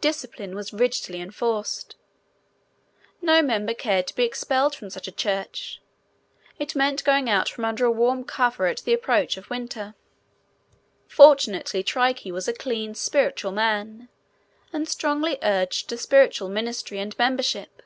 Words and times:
Discipline 0.00 0.54
was 0.54 0.72
rigidly 0.72 1.20
enforced. 1.20 1.96
No 3.20 3.42
member 3.42 3.74
cared 3.74 4.06
to 4.06 4.14
be 4.14 4.22
expelled 4.22 4.76
from 4.76 4.90
such 4.90 5.08
a 5.08 5.10
church. 5.10 5.82
It 6.56 6.76
meant 6.76 7.00
a 7.00 7.04
going 7.04 7.28
out 7.28 7.48
from 7.48 7.64
under 7.64 7.84
a 7.84 7.90
warm 7.90 8.22
cover 8.22 8.66
at 8.68 8.78
the 8.84 8.92
approach 8.94 9.36
of 9.36 9.50
winter. 9.50 9.96
Fortunately, 11.08 11.82
Trique 11.82 12.30
was 12.30 12.46
a 12.46 12.52
clean, 12.52 12.94
spiritual 12.94 13.50
man 13.50 14.08
and 14.72 14.88
strongly 14.88 15.36
urged 15.42 15.90
a 15.90 15.98
spiritual 15.98 16.48
ministry 16.48 17.00
and 17.00 17.18
membership. 17.18 17.82